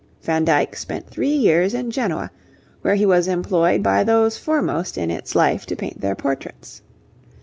[0.23, 2.31] Van Dyck spent three years in Genoa,
[2.81, 6.81] where he was employed by those foremost in its life to paint their portraits.